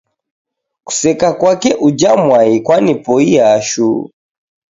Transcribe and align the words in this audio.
Kuseka 0.85 1.29
kwake 1.33 1.73
uja 1.87 2.15
mwai 2.15 2.59
kwanipoia 2.65 3.61
shuu 3.61 4.09